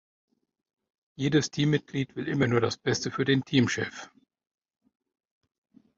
[1.15, 4.09] Jedes Teammitglied will immer nur das beste für den Teamchef.